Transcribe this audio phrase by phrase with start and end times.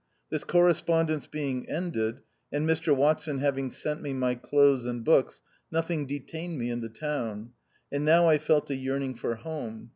[0.31, 6.07] This correspondence being ended, and Mr Watson having sent me my clothes and books, nothing
[6.07, 7.51] detained me in the town;
[7.91, 9.89] and now I felt a yearning for home.